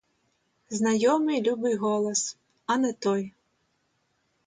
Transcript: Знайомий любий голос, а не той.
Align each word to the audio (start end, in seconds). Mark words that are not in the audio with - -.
Знайомий 0.69 1.41
любий 1.41 1.75
голос, 1.75 2.37
а 2.65 2.77
не 2.77 2.93
той. 2.93 3.31